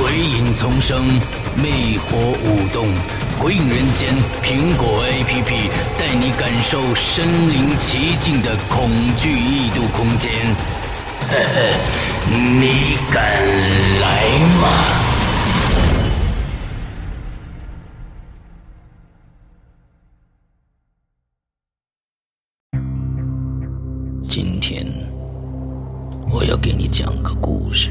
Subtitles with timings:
[0.00, 1.04] 鬼影丛生，
[1.62, 2.86] 魅火舞动，
[3.38, 5.68] 《鬼影人间》苹果 APP
[5.98, 10.30] 带你感受身临其境的恐惧异度空间。
[11.28, 11.60] 呵呵，
[12.32, 13.22] 你敢
[14.00, 14.24] 来
[14.62, 14.64] 吗？
[24.26, 24.86] 今天
[26.32, 27.90] 我要给你讲个故事，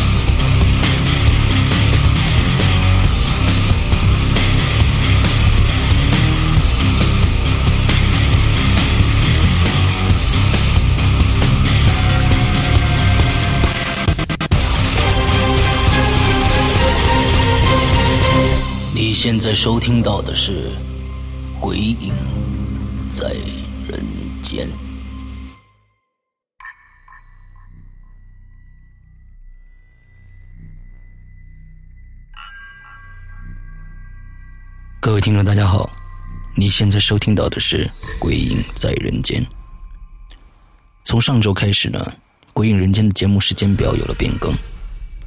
[19.11, 20.69] 你现在收听到的是
[21.59, 22.13] 《鬼影
[23.11, 23.33] 在
[23.85, 24.01] 人
[24.41, 24.65] 间》。
[35.01, 35.89] 各位听众，大家好，
[36.55, 37.85] 你现在收听到的是
[38.17, 39.45] 《鬼影在人间》。
[41.03, 41.99] 从上周开始呢，
[42.53, 44.53] 《鬼影人间》的节目时间表有了变更，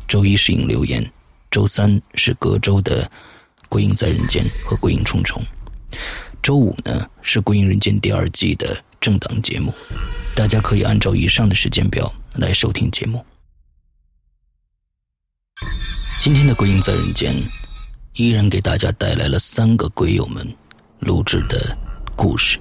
[0.08, 1.06] 周一是影留言，
[1.50, 3.04] 周三是隔周的。
[3.74, 5.42] 《鬼影在人间》和《鬼影重重》，
[6.40, 9.74] 周五呢是《鬼影人间》第二季的正档节目，
[10.36, 13.26] 大家可以按照以上的时间表来收听节目。
[16.20, 17.34] 今天的《鬼影在人间》
[18.12, 20.46] 依然给大家带来了三个鬼友们
[21.00, 21.76] 录制的
[22.14, 22.60] 故事。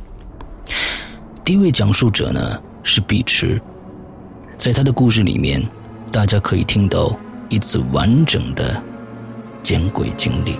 [1.45, 3.61] 第一位讲述者呢是碧池，
[4.57, 5.63] 在他的故事里面，
[6.11, 7.15] 大家可以听到
[7.49, 8.83] 一次完整的
[9.61, 10.57] 见鬼经历。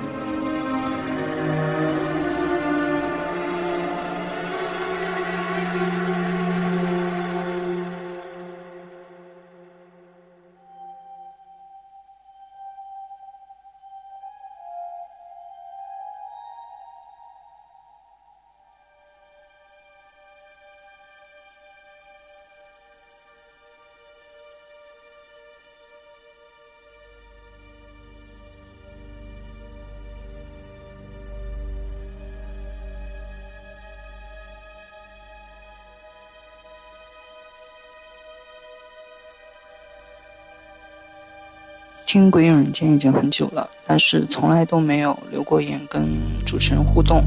[42.14, 46.08] 听《鬼影人间》已经很久了，但是从来都没有留过言跟
[46.46, 47.24] 主持人互动。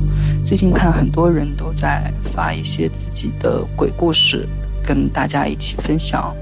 [0.46, 4.46] 最近看很多人都在发一些自己的鬼故事，
[4.86, 6.32] 跟大家一起分享，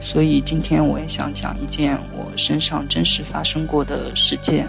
[0.00, 4.66] 所以今天我也想讲一件我身上真实发生过的事件。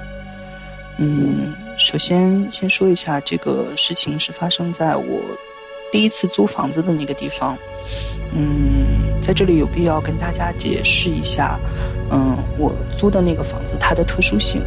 [1.00, 5.20] 嗯，首先先说一下，这个事情是发生在我
[5.92, 7.58] 第一次租房子的那个地方。
[8.36, 11.60] 嗯，在这里有必要跟大家解释一下。
[12.13, 14.62] 嗯，我租的那个房子它的特殊性，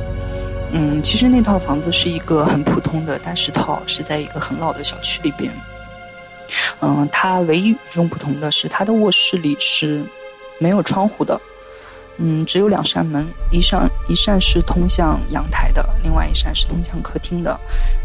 [0.72, 5.52] 嗯，其实那套房子是一个很普通的单室套，是在一个很老的小区里边。
[6.80, 10.02] 嗯，它唯一与众不同的是，它的卧室里是
[10.58, 11.40] 没有窗户的，
[12.18, 17.56] 嗯，只有两扇门，一扇一扇是通向阳台的，另外一扇是通向客厅的，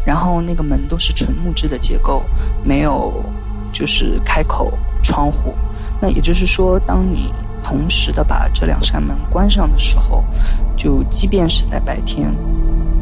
[0.06, 2.22] 然后那个门都是纯木质的结构，
[2.64, 3.24] 没有
[3.72, 4.72] 就是开口
[5.02, 5.52] 窗户。
[6.00, 7.32] 那也就是说，当你
[7.62, 10.24] 同时的把这两扇门关上的时候，
[10.76, 12.34] 就即便是在白天，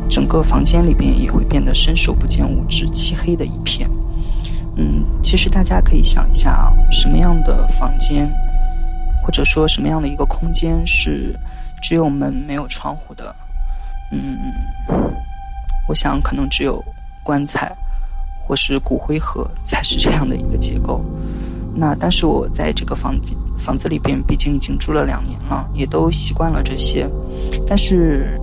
[0.09, 3.89] 整个房间里边也会变得伸手不见五指、漆黑的一片。
[4.77, 8.31] 嗯，其实大家可以想一下啊，什么样的房间，
[9.23, 11.39] 或者说什么样的一个空间是
[11.83, 13.35] 只有门没有窗户的？
[14.13, 14.39] 嗯，
[15.89, 16.83] 我想可能只有
[17.23, 17.71] 棺材
[18.41, 21.05] 或是骨灰盒才是这样的一个结构。
[21.75, 23.37] 那但是我在这个房间
[23.70, 27.08] 房子里边，毕竟已经住了两年了，也都习惯了这些。
[27.69, 28.37] 但是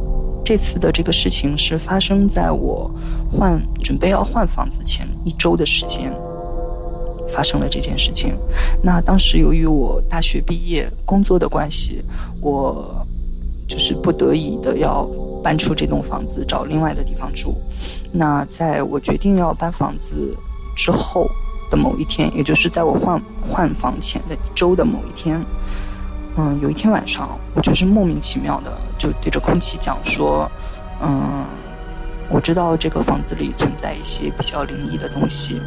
[0.46, 2.90] 这次的这个事情是发生在我
[3.30, 6.10] 换准备要换房子前一周的时间，
[7.30, 8.38] 发生了这件事情。
[8.82, 12.02] 那当时由于我大学毕业工作的关系，
[12.40, 13.06] 我
[13.68, 15.06] 就是不得已的要
[15.44, 17.54] 搬出这栋房子，找另外的地方住。
[18.14, 20.34] 那在我决定要搬房子
[20.74, 21.30] 之后
[21.70, 25.42] 的某一天，也就是在我换换房前的一周的某一天。
[26.38, 30.50] 嗯，有一天晚上，我就是莫名其妙的就对着空气讲说，
[31.02, 31.44] 嗯，
[32.30, 35.60] 我知道这个房子里存在一些比较灵异的东西，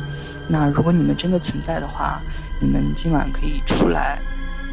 [0.49, 2.21] 那如果你们真的存在的话，
[2.61, 4.19] 你们今晚可以出来，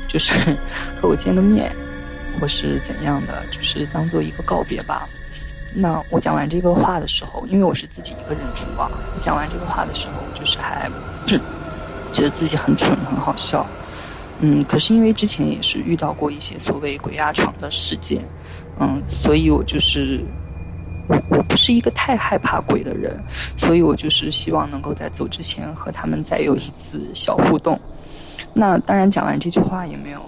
[0.07, 0.33] 就是
[1.01, 1.75] 和我见个面，
[2.39, 5.07] 或是怎样的，就是当做一个告别吧。
[5.79, 8.89] 那我讲完这个话的时候，因为我是自己一个人住啊，
[9.19, 10.89] 讲完这个话的时候，就是还
[12.13, 13.63] 觉得自己很蠢，很好笑。
[14.39, 18.21] 嗯，可是因为之前也是遇到过一些所谓鬼压床的事件，
[18.79, 20.19] 嗯，所以我就是
[21.07, 23.15] 我我不是一个太害怕鬼的人，
[23.55, 27.79] 所以我就是希望能够在走之前和他们再有一次小互动。
[28.53, 30.19] 那当然讲完这句话也没有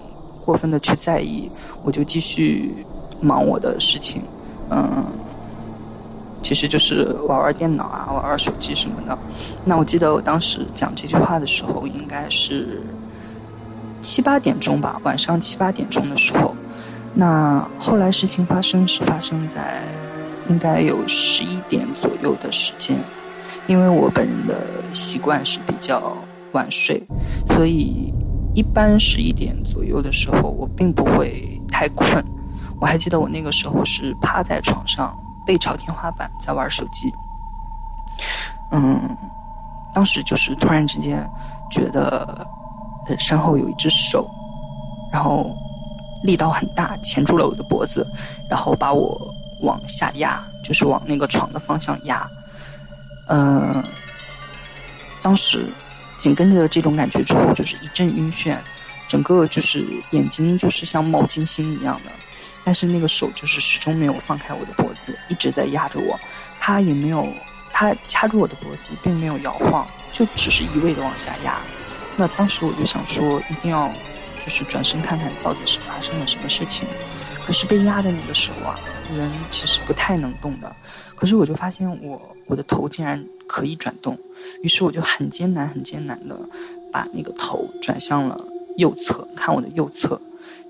[0.46, 1.50] 过分的去在意，
[1.84, 2.72] 我就继续
[3.20, 4.22] 忙我的事情，
[4.70, 5.06] 嗯，
[6.42, 9.18] 其实就是玩玩电脑啊，玩玩手机什么的。
[9.66, 12.82] 那我记得我当时讲这句话的时候，应该是。
[14.02, 16.56] 七八点钟吧，晚上七八点钟的时候，
[17.14, 19.82] 那后来事情发生是发生在
[20.50, 22.96] 应该有十一点左右的时间，
[23.68, 24.56] 因为我本人的
[24.94, 26.16] 习惯是比较
[26.54, 27.04] 晚睡，
[27.50, 28.12] 所以
[28.56, 32.24] 一般十一点左右的时候我并不会太困。
[32.80, 35.14] 我还记得我那个时候是趴在床上
[35.50, 37.12] 背朝天花板在玩手机，
[38.70, 39.18] 嗯，
[39.92, 41.28] 当时就是突然之间
[41.72, 42.46] 觉得。
[43.18, 44.30] 身后有一只手，
[45.12, 45.58] 然后
[46.22, 48.08] 力道很大，钳住了我的脖子，
[48.48, 52.30] 然后把我往下压，就是往那个床的方向压。
[53.30, 53.84] 嗯，
[55.24, 55.66] 当时
[56.20, 58.56] 紧跟着这种感觉之后，就是一阵晕眩，
[59.08, 62.12] 整个就是眼睛就是像冒金星一样的，
[62.70, 66.20] 但是那个手就是始终没有放开我的脖子，一直在压着我，
[66.60, 67.28] 他也没有，
[67.74, 71.60] 他掐住我的脖子，并没有摇晃，就只是一味的往下压。
[72.16, 73.92] 那当时我就想说，一定要
[74.46, 76.88] 就是转身看看到底是发生了什么事情。
[77.44, 78.80] 可是被压的那个时候啊，
[79.16, 80.72] 人其实不太能动的。
[81.16, 84.16] 可是我就发现我我的头竟然可以转动，
[84.62, 86.38] 于是我就很艰难很艰难的
[86.94, 88.40] 把那个头转向了
[88.78, 90.22] 右侧，看我的右侧。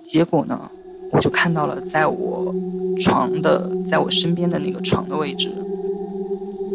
[0.02, 0.72] 结果呢，
[1.12, 2.54] 我就看到了在我
[3.00, 5.52] 床的在我身边的那个床的位置，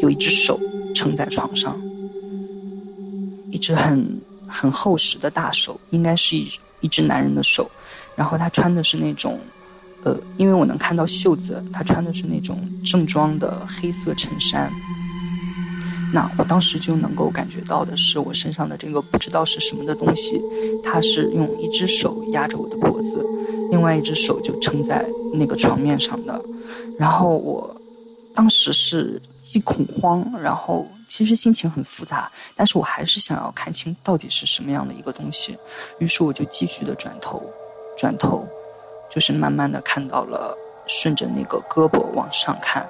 [0.00, 0.58] 有一只手
[0.94, 1.76] 撑在床上，
[3.50, 4.20] 一只很。
[4.46, 6.48] 很厚实的大手，应该是一
[6.80, 7.68] 一只男人的手，
[8.14, 9.36] 然后他穿的是那种，
[10.04, 14.70] 呃，因为我能看到袖子，他穿的是那种正装的黑色衬衫。
[16.12, 20.40] 那我当时就能够感觉到的是，我身上的这个不知道是什么的东西，
[20.84, 23.26] 他是用一只手压着我的脖子，
[23.74, 26.40] 另外一只手就撑在那个床面上的。
[26.96, 27.74] 然后我
[28.32, 30.86] 当时是既恐慌，然后。
[31.06, 35.56] 其实心情很复杂，但是我还是想要看清到底是什么样的一个东西。
[36.00, 37.40] 于是我就继续的转头，
[37.96, 38.44] 转头，
[39.08, 40.52] 就是慢慢的看到了，
[40.88, 42.84] 顺着那个胳膊往上看，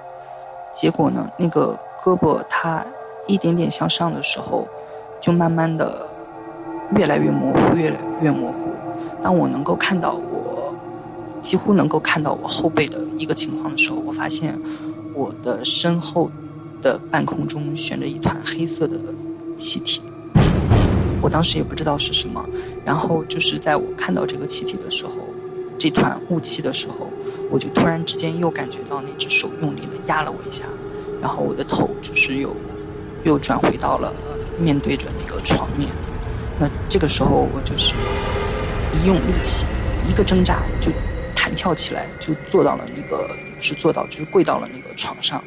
[0.75, 2.83] 结果呢，那个胳膊它
[3.27, 4.67] 一点点向上的时候，
[5.21, 6.09] 就慢慢的
[6.97, 8.73] 越来越模糊，越来越模糊。
[9.23, 10.44] 当我能够看到我
[11.45, 14.59] 几乎能够看到我后背的一个情况的时候，我发现
[15.13, 16.31] 我的身后。
[16.85, 18.95] 的半空中悬着一团黑色的
[19.57, 20.03] 气体，
[21.23, 22.45] 我当时也不知道是什么。
[22.85, 25.13] 然后就是在我看到这个气体的时候，
[25.79, 27.09] 这团雾气的时候，
[27.51, 30.67] 我就突然之间又感觉到那只手用力的压了我一下，
[31.23, 32.55] 然后我的头就是又
[33.25, 34.13] 又转回到了
[34.61, 35.89] 面对着那个床面。
[36.61, 37.95] 那这个时候我就是
[38.93, 39.65] 一用力气，
[40.07, 40.91] 一个挣扎就
[41.55, 43.31] 跳起来，就坐到了那个
[43.61, 45.43] 是坐到就是跪到了那个床上。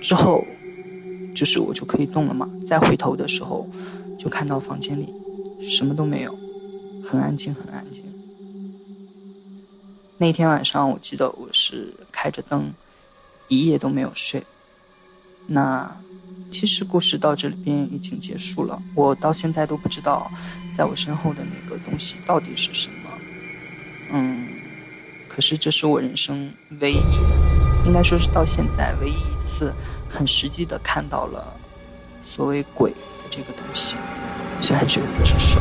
[0.00, 0.46] 之后，
[1.34, 2.48] 就是我就可以动了嘛。
[2.66, 3.68] 再回头的时候，
[4.18, 5.08] 就看到房间里
[5.62, 6.38] 什么都没有，
[7.08, 8.02] 很安静，很安静。
[10.18, 12.72] 那天晚上，我记得我是开着灯，
[13.48, 14.42] 一夜都没有睡。
[15.46, 15.90] 那
[16.50, 18.82] 其实故事到这里边已经结束了。
[18.94, 20.30] 我到现在都不知道，
[20.76, 22.97] 在我身后的那个东西到底是什么。
[25.38, 26.96] 可是这是我人生唯一。
[27.86, 29.72] 应该说是到现在唯一一次
[30.10, 31.54] 很实际的看到了
[32.24, 32.96] 所谓鬼的
[33.30, 33.96] 这个东西，
[34.60, 35.60] 虽然只有一只手。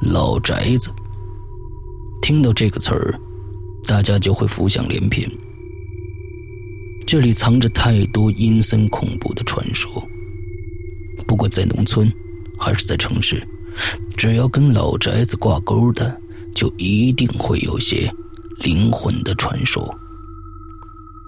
[0.00, 0.90] 老宅子。
[2.22, 3.18] 听到这个词儿，
[3.86, 5.30] 大家就会浮想联翩。
[7.06, 9.90] 这里藏着太多阴森恐怖的传说。
[11.26, 12.12] 不过在农村，
[12.58, 13.46] 还是在城市，
[14.16, 16.20] 只要跟老宅子挂钩的，
[16.54, 18.12] 就一定会有些
[18.58, 19.92] 灵魂的传说。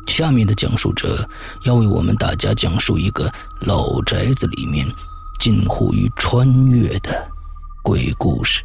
[0.07, 1.29] 下面的讲述者
[1.65, 4.87] 要为我们大家讲述一个老宅子里面
[5.39, 7.32] 近乎于穿越的
[7.83, 8.63] 鬼故事。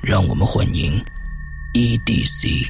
[0.00, 1.04] 让我们欢迎
[1.72, 2.68] EDC。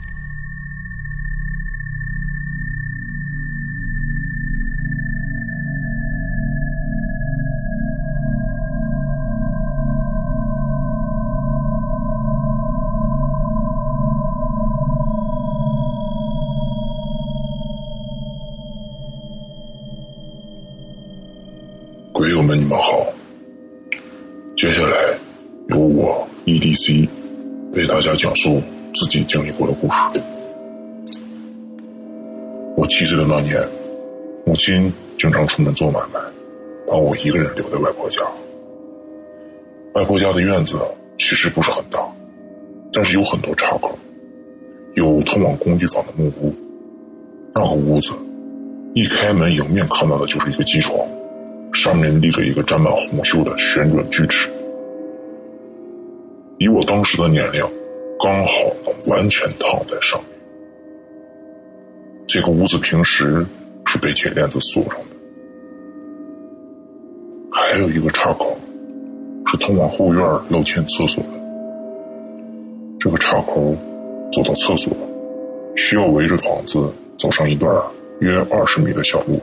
[22.12, 23.06] 鬼友们，你们好！
[24.56, 24.96] 接下来
[25.74, 27.08] 由我 EDC
[27.72, 28.62] 为大家讲述
[28.94, 30.22] 自己经历过的故事。
[32.76, 33.60] 我七岁的那年，
[34.46, 36.20] 母亲经常出门做买卖，
[36.86, 38.22] 把我一个人留在外婆家。
[39.94, 40.76] 外婆家的院子
[41.18, 41.98] 其实不是很大，
[42.92, 43.98] 但是有很多岔口，
[44.94, 46.54] 有通往工具房的木屋。
[47.52, 48.12] 那个屋子
[48.94, 50.96] 一开门，迎面看到的就是一个机床。
[51.72, 54.48] 上面立着一个沾满红锈的旋转锯齿，
[56.64, 57.60] 以我当时的年龄，
[58.18, 58.52] 刚好
[58.86, 60.40] 能完全躺在上面。
[62.26, 63.44] 这个屋子平时
[63.84, 65.16] 是被铁链子锁上的，
[67.52, 68.58] 还有一个岔口
[69.46, 71.28] 是通往后院露天厕所的。
[72.98, 73.76] 这个岔口
[74.32, 74.90] 走到厕所，
[75.76, 77.70] 需要围着房子走上一段
[78.20, 79.38] 约二十米的小路。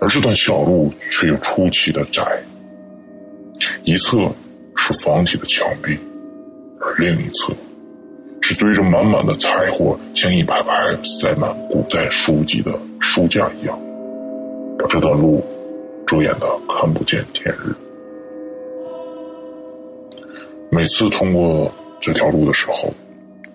[0.00, 2.22] 而这段小路却又出奇的窄，
[3.84, 4.32] 一侧
[4.86, 5.98] 是房体的墙壁，
[6.78, 7.54] 而另一侧
[8.42, 13.80] 是堆着满满的柴火，像一排排塞满古代书籍的书架一样，
[14.78, 15.42] 把这段路
[16.06, 17.74] 遮掩的看不见天日。
[20.70, 22.92] 每次通过这条路的时候，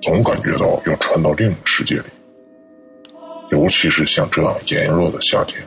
[0.02, 2.06] 总感觉到要穿到另一个世界里，
[3.52, 5.64] 尤其是像这样炎热的夏天。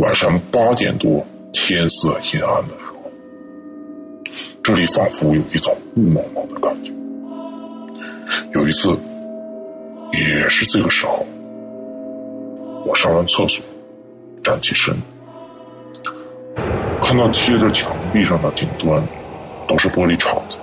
[0.00, 2.74] 晚上八点多，天色阴暗的，
[4.64, 6.90] 这里仿佛有一种雾蒙蒙的感觉。
[8.54, 8.98] 有一次，
[10.12, 11.26] 也是这个时候，
[12.86, 13.62] 我上完厕所，
[14.42, 14.96] 站起身，
[17.02, 19.06] 看到贴着墙壁上的顶端
[19.68, 20.56] 都是玻璃碴子。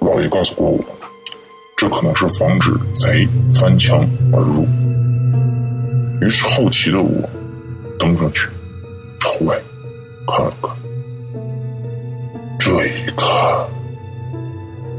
[0.00, 0.82] 老爷告诉过我，
[1.76, 4.66] 这可能是防止贼翻墙而入。
[6.22, 7.28] 于是好奇的我
[7.98, 8.48] 登上去，
[9.20, 9.54] 朝外
[10.26, 10.74] 看了看。
[12.66, 13.28] 这一看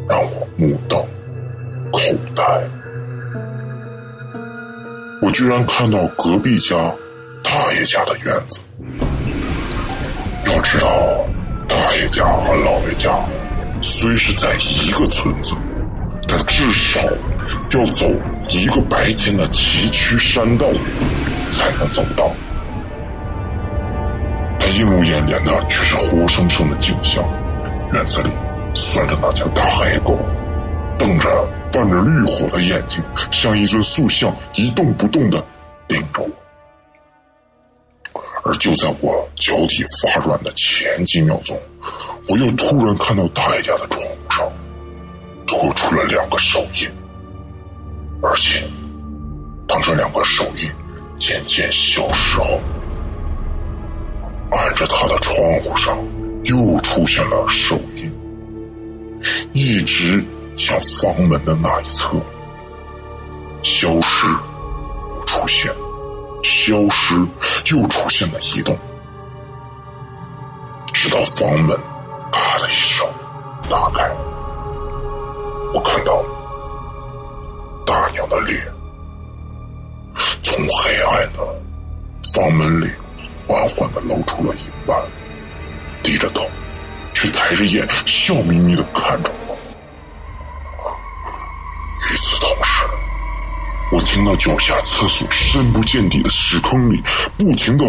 [0.07, 0.97] 让我目瞪
[1.91, 1.99] 口
[2.33, 2.63] 呆，
[5.21, 6.77] 我居然看到隔壁家
[7.43, 8.61] 大爷家的院子。
[10.45, 10.89] 要知道，
[11.67, 13.19] 大爷家和老爷家
[13.81, 15.53] 虽是在一个村子，
[16.25, 17.01] 但至少
[17.71, 18.09] 要走。
[18.47, 20.67] 一个白天的崎岖山道
[21.51, 22.31] 才能走到，
[24.57, 27.21] 但映入眼帘的却是活生生的景象。
[27.97, 28.29] 院子里
[28.75, 30.15] 拴着那条大黑狗，
[30.99, 35.43] 瞪着泛着绿火的眼睛，像一尊塑像，一动不动的
[35.87, 36.29] 盯着我。
[38.43, 41.59] 而就在我脚底发软的前几秒钟，
[42.27, 44.47] 我又突然看到大爷家的窗户上
[45.47, 46.87] 拖出了两个手印。
[48.21, 48.63] 而且，
[49.67, 50.69] 当这两个手印
[51.17, 52.61] 渐渐消失后，
[54.51, 55.97] 按着他的窗户上
[56.43, 57.77] 又出现了手，
[59.53, 60.23] 一直
[60.57, 62.15] 向房门的那一侧
[63.63, 64.27] 消失，
[65.09, 65.71] 又出现，
[66.43, 67.15] 消失
[67.73, 68.77] 又出现了移动，
[70.93, 71.77] 直到房门
[72.31, 73.05] “啪”的一声
[73.69, 74.09] 打开，
[75.73, 76.23] 我看到。
[77.85, 78.61] 大娘的脸
[80.43, 81.39] 从黑暗的
[82.33, 82.91] 房门里
[83.47, 85.01] 缓缓的露出了一半，
[86.03, 86.45] 低着头，
[87.17, 89.57] 却抬着眼，笑眯眯的看着我。
[91.97, 92.83] 与此同时，
[93.91, 97.01] 我听到脚下厕所深不见底的屎坑里
[97.35, 97.83] 不停的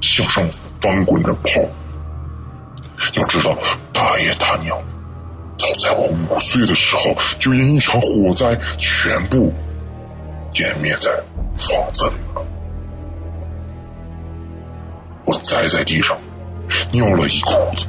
[0.00, 0.42] 向上
[0.80, 1.60] 翻滚着泡。
[3.12, 3.54] 要知道，
[3.92, 4.74] 大爷大娘。
[5.58, 9.52] 早在我五岁的时候，就因一场火灾全部
[10.54, 11.10] 湮灭在
[11.54, 12.42] 房子里了。
[15.26, 16.16] 我栽在地上，
[16.90, 17.86] 尿了一裤子，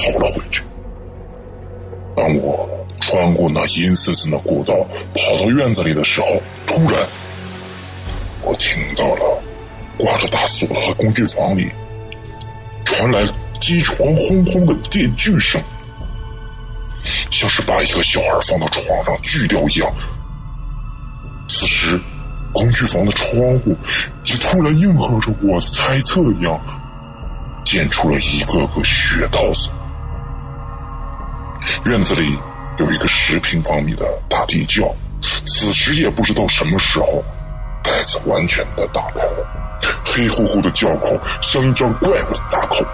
[0.00, 0.62] 跑了回去。
[2.16, 2.68] 当我
[3.00, 4.74] 穿过那阴森森的过道，
[5.14, 7.00] 跑到院子里的时候，突然，
[8.42, 9.42] 我听到了
[9.98, 11.70] 挂着大锁的工具房里
[12.84, 13.22] 传来
[13.60, 15.62] 机床轰轰的电锯声，
[17.30, 19.90] 像是把一个小孩放到床上锯掉一样。
[21.48, 21.98] 此时，
[22.52, 23.76] 工具房的窗户
[24.24, 26.60] 也突然应和着我猜测一样，
[27.64, 29.70] 溅出了一个个血道子。
[31.86, 32.38] 院子里
[32.78, 34.94] 有一个十平方米的大地窖，
[35.46, 37.22] 此时也不知道什么时候
[37.82, 39.46] 盖子完全的打开了，
[40.04, 42.84] 黑乎乎的窖口像一张怪物的大口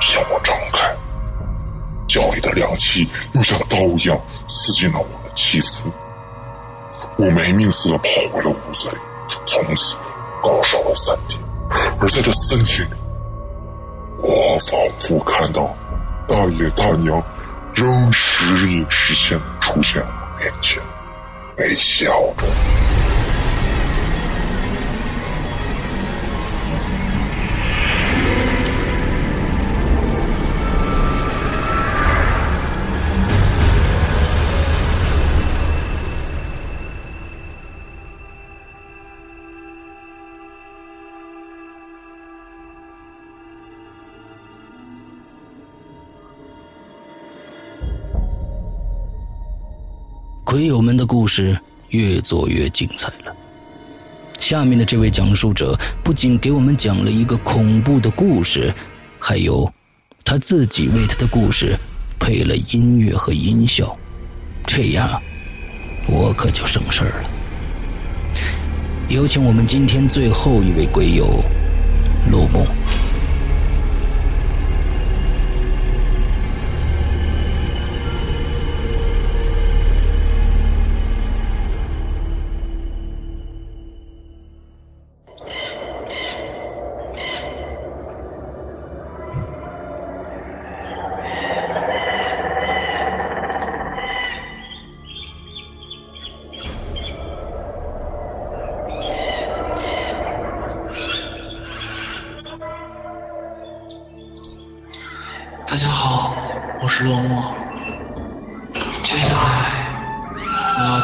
[0.00, 0.92] 向我张开，
[2.08, 5.88] 窖里的凉气又像刀一样刺进了我的肌肤，
[7.16, 8.96] 我没命似的跑回了屋子里，
[9.46, 9.94] 从此
[10.42, 11.40] 高烧了三天，
[12.00, 12.94] 而在这三天里，
[14.18, 15.72] 我仿佛看到
[16.26, 17.22] 大爷大娘。
[17.74, 20.80] 仍时隐时现出现我面前，
[21.56, 22.73] 微笑着。
[50.54, 51.58] 鬼友们的故事
[51.88, 53.34] 越做越精彩了。
[54.38, 58.72] 下面的这位讲述者不仅给我们讲了一个恐怖的故事，
[59.18, 59.68] 还有
[60.24, 61.74] 他自己为他的故事
[62.20, 63.98] 配了音乐和音效，
[64.64, 65.20] 这样
[66.06, 67.30] 我可就省事儿了。
[69.08, 71.42] 有请我们今天最后一位鬼友，
[72.30, 72.64] 陆梦。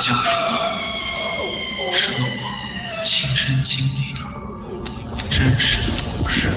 [0.01, 4.21] 讲述的是我亲身经历的
[5.29, 6.51] 真实的故事。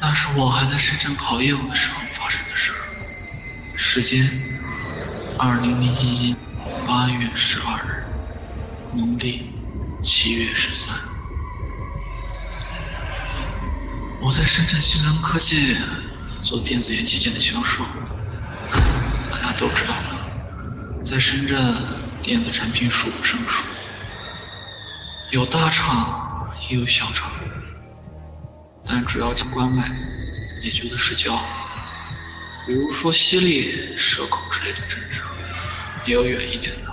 [0.00, 2.72] 那是我还在深圳跑业务的时候发生的事。
[3.76, 4.24] 时间：
[5.38, 6.36] 二零零一
[6.86, 8.04] 八月十二日，
[8.92, 9.50] 农历
[10.04, 11.09] 七月十三。
[14.22, 15.74] 我在深圳新蓝科技
[16.42, 17.82] 做电子元器件的销售，
[19.30, 21.58] 大家都知道的，在深圳
[22.22, 23.64] 电子产品数不胜数，
[25.30, 27.32] 有大厂也有小厂，
[28.84, 29.84] 但主要将关外，
[30.60, 31.34] 也就的是郊，
[32.66, 35.24] 比如说西丽、蛇口之类的镇上，
[36.04, 36.92] 也有远一点的，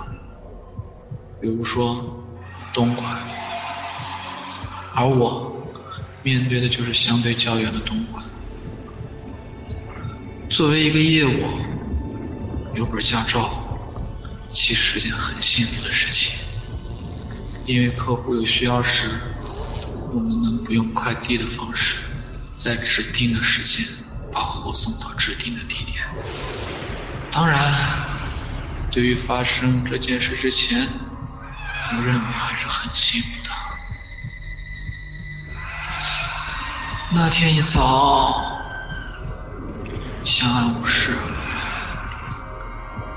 [1.42, 2.24] 比如说
[2.72, 3.04] 东莞，
[4.94, 5.57] 而我
[6.22, 8.22] 面对的就是相对较远的东莞。
[10.48, 11.58] 作为一个业务，
[12.74, 13.78] 有本驾照，
[14.50, 16.32] 其实是件很幸福的事情。
[17.66, 19.10] 因为客户有需要时，
[20.12, 21.96] 我们能不用快递的方式，
[22.56, 23.86] 在指定的时间
[24.32, 26.02] 把货送到指定的地点。
[27.30, 27.60] 当然，
[28.90, 30.88] 对于发生这件事之前，
[31.92, 33.50] 我认为还是很幸福的。
[37.10, 38.44] 那天一早。
[40.22, 41.16] 相安无事，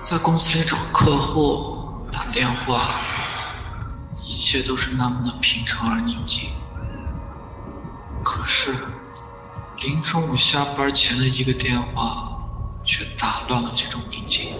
[0.01, 2.91] 在公司里找客户打电话，
[4.23, 6.49] 一切都是那么的平常而宁静。
[8.23, 8.73] 可是，
[9.81, 12.39] 临中午下班前的一个电话，
[12.85, 14.53] 却打乱了这种宁静。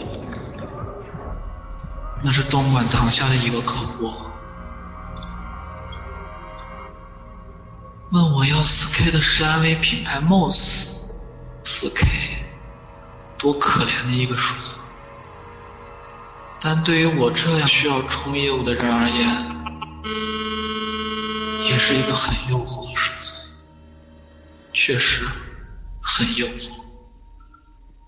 [2.22, 4.12] 那是东莞塘下的一个客户，
[8.64, 10.88] 四 K 的是安威品牌 MOS，
[11.64, 12.08] 四 K。
[13.38, 14.76] 多可怜的一个数字，
[16.60, 19.28] 但对于我这样需要冲业务的人而言，
[21.66, 23.56] 也是一个很诱惑的数字。
[24.74, 25.26] 确实，
[26.04, 26.70] 很诱惑，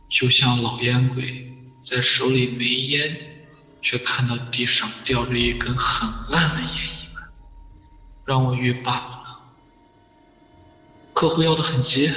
[0.07, 1.51] 就像老烟鬼
[1.83, 3.17] 在手里没烟，
[3.81, 7.23] 却看到地上吊着一根很烂的烟一般。
[8.23, 9.22] 让我欲罢不能。
[11.23, 12.11] 客户要的很急，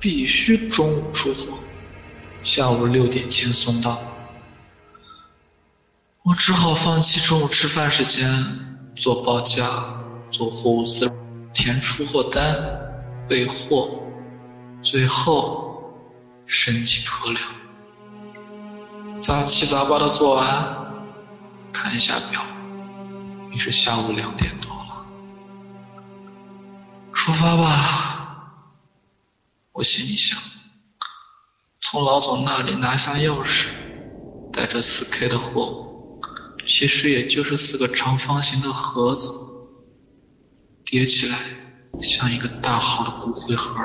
[0.00, 1.58] 必须中午出货，
[2.42, 4.00] 下午六点前送到。
[6.22, 8.30] 我只好放弃中午吃饭时间，
[8.96, 9.68] 做报价、
[10.30, 11.14] 做货物资料
[11.52, 13.90] 填出货单、备货，
[14.80, 15.82] 最后
[16.46, 19.20] 申请车辆。
[19.20, 20.94] 杂七杂八的做完，
[21.74, 22.40] 看一下表，
[23.52, 24.69] 已是下午两点多。
[27.30, 28.66] 出发吧，
[29.70, 30.36] 我心里想。
[31.80, 33.68] 从老总那里拿下钥匙，
[34.52, 36.20] 带着四 K 的货物，
[36.66, 39.30] 其实也就是四个长方形的盒子，
[40.84, 41.36] 叠起来
[42.02, 43.80] 像一个大号的骨灰盒。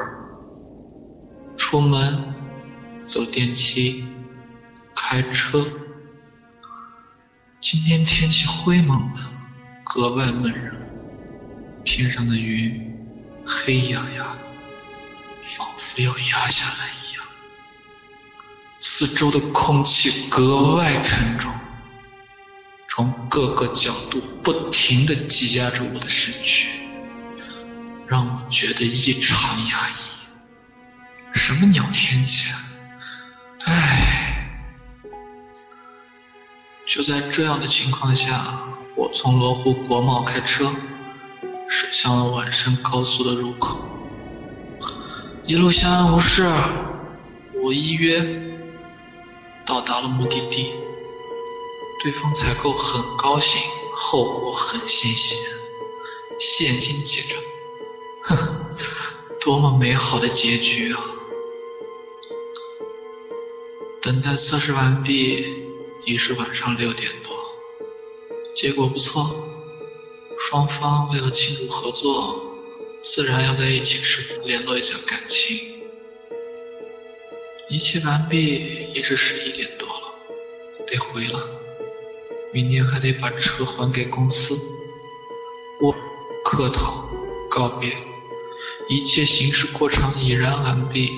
[1.55, 2.33] 出门，
[3.05, 4.07] 走电梯。
[4.95, 5.67] 开车，
[7.61, 9.19] 今天天气灰蒙的，
[9.83, 10.75] 格外闷热。
[11.83, 12.95] 天上的云
[13.45, 14.39] 黑压压的，
[15.41, 17.23] 仿佛要压下来一样。
[18.79, 21.51] 四周的空气格外沉重，
[22.89, 26.67] 从各个角度不停的挤压着我的身躯，
[28.07, 29.93] 让我觉得异常压抑。
[31.33, 32.65] 什么鸟天气啊！
[33.65, 34.51] 唉。
[36.87, 38.41] 就在这样的情况下，
[38.95, 40.71] 我从罗湖国贸开车
[41.77, 43.77] 驶向了皖深高速的入口，
[45.43, 46.49] 一路相安无事。
[47.61, 48.23] 我依约
[49.65, 50.71] 到达了目的地，
[52.01, 53.61] 对方采购很高兴，
[53.93, 55.35] 后果很欣喜，
[56.39, 57.37] 现金结账，
[58.21, 58.65] 哼，
[59.41, 60.99] 多么美好的结局啊！
[64.01, 65.65] 等待测试完毕。
[66.05, 67.35] 已是晚上六点多，
[68.55, 69.35] 结果不错，
[70.37, 72.41] 双方为了庆祝合作，
[73.01, 75.59] 自然要在一起时，联络一下感情。
[77.69, 80.19] 一切完毕，已是十一点多了，
[80.85, 81.39] 得回了。
[82.53, 84.57] 明天还得把车还给公司。
[85.81, 85.93] 我
[86.43, 87.09] 客套
[87.49, 87.91] 告别，
[88.87, 91.09] 一切形式过程已然完毕，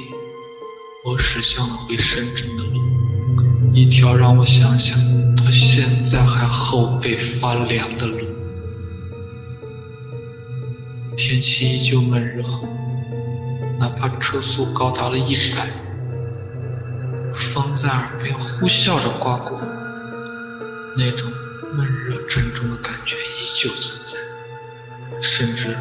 [1.03, 2.81] 我驶向了回深圳的路。
[3.73, 4.97] 一条让我想想
[5.35, 8.26] 到现在还后背发凉的路，
[11.29, 12.41] 天气依旧闷热，
[13.77, 15.67] 哪怕车速高达了一百，
[17.33, 19.59] 风在耳边呼啸着刮过，
[20.95, 21.29] 那种
[21.73, 24.17] 闷热沉重的感觉依旧存在，
[25.21, 25.77] 甚至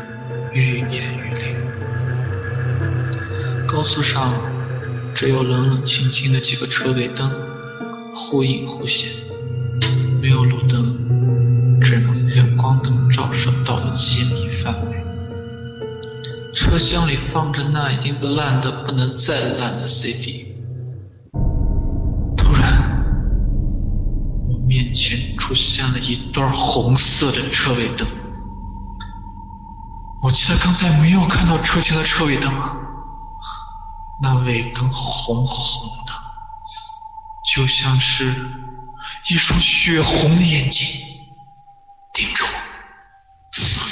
[0.52, 1.56] 愈演愈烈。
[3.68, 4.34] 高速上
[5.14, 7.30] 只有冷冷清清的几个车尾灯。
[8.12, 9.12] 忽隐忽现，
[10.20, 11.05] 没有路灯，
[16.76, 20.54] 车厢里放着那已经烂得不能再烂的 CD。
[22.36, 23.02] 突然，
[24.46, 28.06] 我面前出现了一段红色的车尾灯。
[30.20, 32.76] 我记得刚才没有看到车前的车尾灯啊，
[34.22, 36.12] 那尾灯红红的。
[37.54, 38.34] 就像是
[39.30, 40.86] 一双血红的眼睛
[42.12, 42.50] 盯着我，
[43.52, 43.85] 死死的盯着我。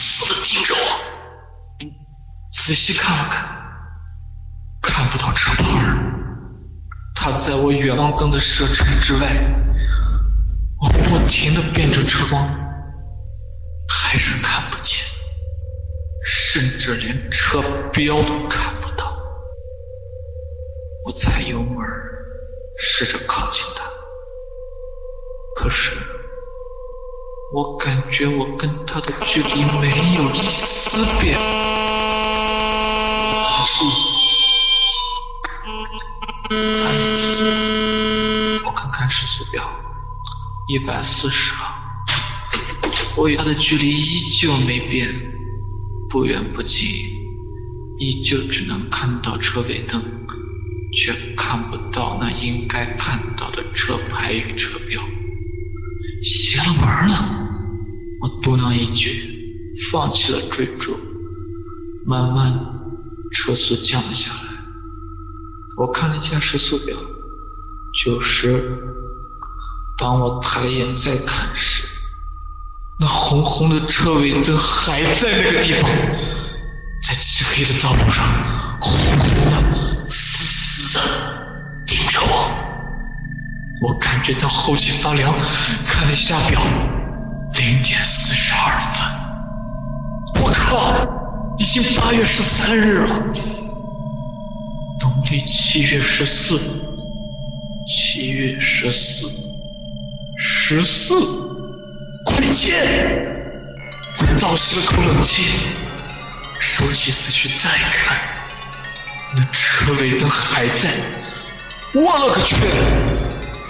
[2.55, 3.45] 仔细看了看，
[4.81, 5.65] 看不到车牌
[7.15, 9.27] 它在我远光灯的射程之外。
[10.81, 12.49] 我不停的变着车光，
[13.89, 14.99] 还是看不见，
[16.25, 17.63] 甚至连车
[17.93, 19.17] 标都看不到。
[21.05, 21.85] 我踩油门。
[22.77, 23.85] 试着靠近他，
[25.55, 25.93] 可是
[27.55, 31.39] 我感觉我跟他的距离没有一丝变。
[33.47, 33.85] 提速，
[36.83, 37.45] 按提速，
[38.65, 39.63] 我看看时速表，
[40.69, 41.61] 一百四十了。
[43.17, 45.09] 我与他的距离依旧没变，
[46.09, 46.89] 不远不近，
[47.99, 50.03] 依旧只能看到车尾灯。
[50.97, 55.03] 却看不到那应该看到的车牌与车标，
[56.23, 57.49] 邪了门了！
[58.21, 60.97] 我嘟囔一句，放弃了追逐。
[62.07, 62.74] 慢慢，
[63.35, 64.39] 车速降了下来。
[65.77, 66.97] 我看了一下时速表，
[67.93, 68.79] 九十。
[69.99, 71.87] 当我抬眼再看时，
[72.99, 75.91] 那红红的车尾灯还在那个地方，
[77.03, 78.25] 在漆黑的道路上，
[78.81, 79.55] 红红的。
[81.87, 82.51] 盯着我，
[83.83, 85.37] 我感觉到后脊发凉，
[85.87, 86.61] 看了一下表，
[87.55, 88.81] 零点四十二
[90.35, 91.24] 分，我靠！
[91.57, 93.09] 已经八月十三日了，
[95.01, 96.59] 农历七月十四，
[97.87, 99.31] 七月十四，
[100.37, 101.15] 十四，
[102.25, 102.77] 快剑！
[104.21, 105.43] 我倒吸了口冷气，
[106.59, 108.19] 收起思绪再看，
[109.37, 110.91] 那车尾灯还在。
[111.93, 112.57] 我勒个去！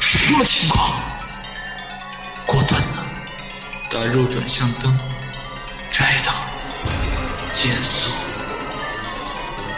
[0.00, 1.02] 什么情况？
[2.46, 2.88] 果断的
[3.90, 4.94] 打右转向灯
[5.90, 6.32] 摘到，
[7.54, 8.12] 减速，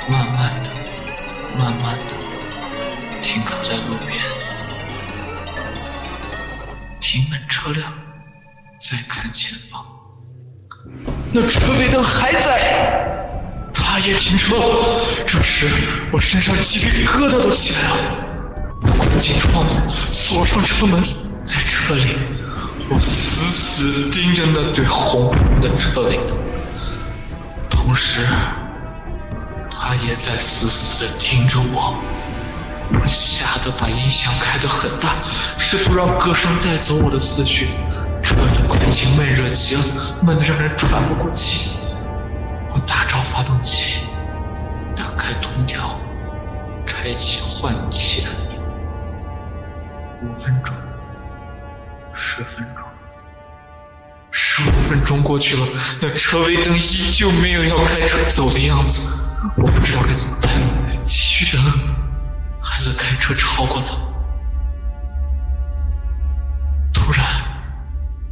[0.09, 0.71] 慢慢的、
[1.59, 4.19] 慢慢的停靠在路边，
[6.99, 7.93] 停稳车辆，
[8.81, 9.85] 再看前方，
[11.33, 14.57] 那车尾灯还在，他也停车。
[15.27, 15.69] 这时
[16.11, 17.97] 我身上鸡皮疙瘩都起来了。
[18.81, 21.03] 我关紧窗户，锁上车门，
[21.45, 22.17] 在车里，
[22.89, 26.37] 我死死盯着那对红红的车尾灯，
[27.87, 28.27] 同时，
[29.71, 31.95] 他也在死死的盯着我。
[32.91, 35.11] 我吓得把音响开得很大，
[35.57, 37.69] 试图让歌声带走我的思绪。
[38.25, 39.83] 车的空气闷热极了，
[40.21, 41.77] 闷得让人喘不过气。
[42.71, 44.03] 我打着发动机，
[44.97, 45.97] 打开空调，
[46.85, 48.61] 开启换气按钮。
[50.25, 50.75] 五分钟，
[52.13, 52.76] 十分钟，
[55.23, 55.67] 过去了，
[56.01, 59.49] 那车尾灯依旧没有要开车走的样子。
[59.57, 60.51] 我不知道该怎么办，
[61.05, 61.65] 继续等，
[62.63, 63.97] 孩子开车超过他？
[66.93, 67.25] 突然，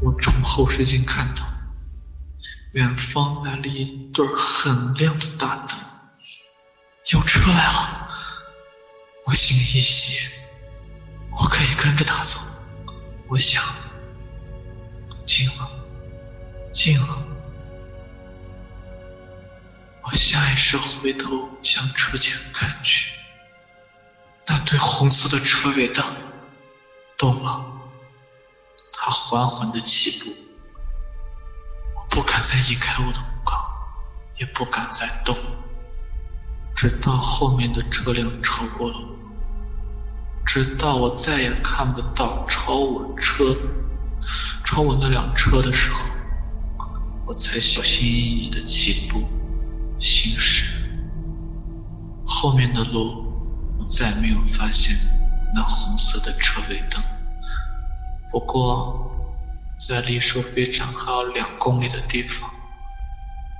[0.01, 1.42] 我从后视镜看到，
[2.73, 5.79] 远方来了一对很亮的大灯，
[7.12, 8.09] 有车来了，
[9.27, 10.29] 我心里一喜。
[11.37, 12.38] 我可以跟着他走，
[13.29, 13.62] 我想，
[15.27, 15.68] 今晚，
[16.74, 17.22] 近了。
[20.02, 23.16] 我下意识回头向车前看去，
[24.46, 26.04] 那对红色的车尾灯
[27.16, 27.64] 动了，
[28.92, 30.37] 它缓缓的起步。
[31.96, 33.58] 我不敢再移开我的目光，
[34.38, 35.37] 也不敢再动，
[36.74, 39.14] 直到后面的车辆超过了我。
[40.44, 43.56] 直到我再也看不到超我车、
[44.64, 46.00] 超我那辆车的时候，
[47.26, 49.26] 我才小心翼翼的起步
[49.98, 50.84] 行驶。
[52.24, 53.32] 后面的路，
[53.78, 54.94] 我再没有发现
[55.54, 57.02] 那红色的车尾灯。
[58.30, 59.10] 不过，
[59.88, 62.50] 在离收费站还有两公里的地方，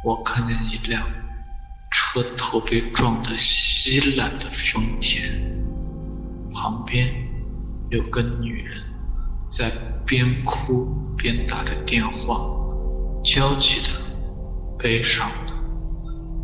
[0.05, 1.03] 我看见一辆
[1.91, 5.23] 车头被撞得稀烂的丰田。
[6.53, 7.09] 旁边
[7.91, 8.83] 有个女人
[9.51, 9.71] 在
[10.05, 10.85] 边哭
[11.17, 12.51] 边打着电话，
[13.25, 13.89] 焦急的、
[14.79, 15.55] 悲伤的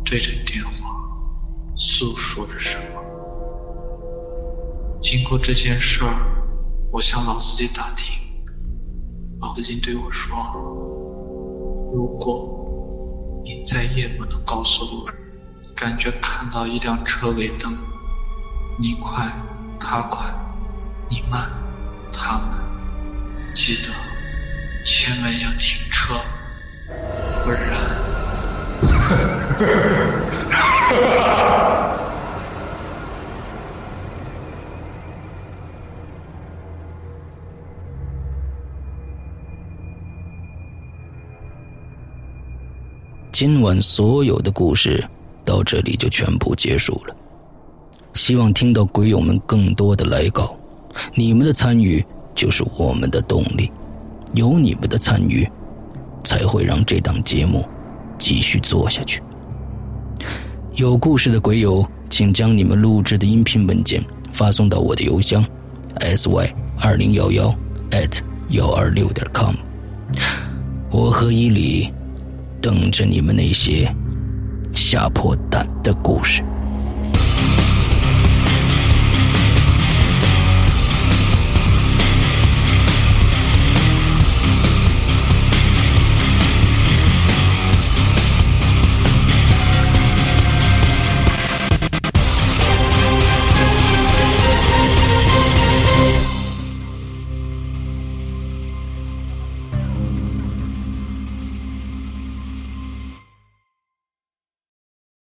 [0.03, 0.99] 对着电话
[1.75, 3.01] 诉说着什么。
[4.99, 6.15] 经过这件事儿，
[6.91, 8.15] 我向老司机打听，
[9.39, 10.35] 老司机对我说
[11.93, 15.15] ：“如果你在夜幕的高速路上
[15.75, 17.77] 感觉看到一辆车尾灯，
[18.79, 19.31] 你快。”
[19.83, 20.23] 他快，
[21.09, 21.41] 你慢，
[22.13, 22.51] 他慢，
[23.55, 23.89] 记得
[24.85, 26.13] 千万要停车，
[27.43, 27.61] 不然。
[43.31, 45.03] 今晚所有的故事
[45.43, 47.15] 到这里就全部结束了。
[48.13, 50.55] 希望听到鬼友们更多的来稿，
[51.15, 53.71] 你们的参与就是我们的动力，
[54.33, 55.49] 有你们的参与，
[56.23, 57.67] 才会让这档节目
[58.17, 59.21] 继续做下去。
[60.75, 65.43] 有故事的鬼友，请将你们录制的音频文件发送到我的邮箱
[65.99, 67.53] sy 二零幺幺
[67.91, 69.55] at 幺二六点 com，
[70.89, 71.93] 我和伊里
[72.61, 73.93] 等着你们那些
[74.73, 76.43] 吓破胆的故事。